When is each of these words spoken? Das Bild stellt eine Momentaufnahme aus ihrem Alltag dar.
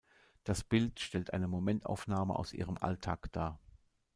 Das 0.45 0.63
Bild 0.63 0.99
stellt 0.99 1.31
eine 1.31 1.47
Momentaufnahme 1.47 2.35
aus 2.35 2.53
ihrem 2.53 2.75
Alltag 2.79 3.31
dar. 3.33 3.59